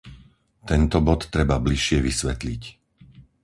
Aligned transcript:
Tento 0.69 0.97
bod 1.09 1.21
treba 1.35 1.55
bližšie 1.67 1.97
vysvetliť. 2.07 2.61